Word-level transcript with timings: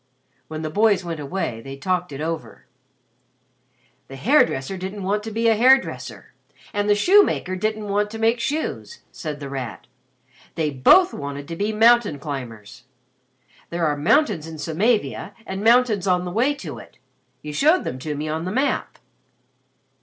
When 0.47 0.63
the 0.63 0.71
boys 0.71 1.05
went 1.05 1.19
away, 1.19 1.61
they 1.61 1.77
talked 1.77 2.11
it 2.11 2.21
over. 2.21 2.65
"The 4.07 4.15
hair 4.15 4.43
dresser 4.43 4.75
didn't 4.75 5.03
want 5.03 5.21
to 5.21 5.29
be 5.29 5.47
a 5.47 5.55
hair 5.55 5.77
dresser, 5.79 6.33
and 6.73 6.89
the 6.89 6.95
shoemaker 6.95 7.55
didn't 7.55 7.87
want 7.87 8.09
to 8.09 8.17
make 8.17 8.39
shoes," 8.39 9.01
said 9.11 9.39
The 9.39 9.47
Rat. 9.47 9.85
"They 10.55 10.71
both 10.71 11.13
wanted 11.13 11.47
to 11.49 11.55
be 11.55 11.71
mountain 11.71 12.17
climbers. 12.17 12.85
There 13.69 13.85
are 13.85 13.95
mountains 13.95 14.47
in 14.47 14.57
Samavia 14.57 15.35
and 15.45 15.63
mountains 15.63 16.07
on 16.07 16.25
the 16.25 16.31
way 16.31 16.55
to 16.55 16.79
it. 16.79 16.97
You 17.43 17.53
showed 17.53 17.83
them 17.83 17.99
to 17.99 18.15
me 18.15 18.27
on 18.27 18.45
the 18.45 18.51
map. 18.51 18.97